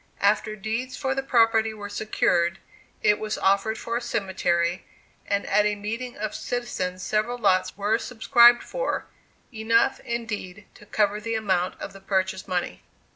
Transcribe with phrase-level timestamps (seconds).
[0.21, 2.57] After deeds for the property were secured,
[3.03, 4.83] it was offered for a cemetery,
[5.27, 9.05] and at a meeting of citizens several lots were subscribed for,
[9.53, 12.81] enough, indeed, to cover the amount of the purchase money.